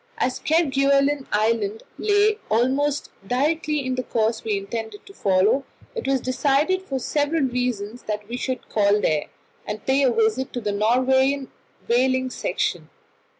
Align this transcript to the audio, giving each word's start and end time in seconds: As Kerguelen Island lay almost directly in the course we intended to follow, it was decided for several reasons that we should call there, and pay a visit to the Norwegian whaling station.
As 0.17 0.39
Kerguelen 0.39 1.27
Island 1.31 1.83
lay 1.99 2.39
almost 2.49 3.11
directly 3.27 3.85
in 3.85 3.93
the 3.93 4.01
course 4.01 4.43
we 4.43 4.57
intended 4.57 5.05
to 5.05 5.13
follow, 5.13 5.63
it 5.93 6.07
was 6.07 6.19
decided 6.21 6.81
for 6.81 6.97
several 6.97 7.43
reasons 7.43 8.01
that 8.07 8.27
we 8.27 8.35
should 8.35 8.67
call 8.67 8.99
there, 8.99 9.25
and 9.67 9.85
pay 9.85 10.01
a 10.01 10.11
visit 10.11 10.53
to 10.53 10.59
the 10.59 10.71
Norwegian 10.71 11.51
whaling 11.87 12.31
station. 12.31 12.89